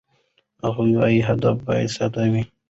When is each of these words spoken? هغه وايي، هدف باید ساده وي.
هغه 0.63 0.83
وايي، 0.99 1.19
هدف 1.29 1.55
باید 1.67 1.89
ساده 1.97 2.23
وي. 2.31 2.43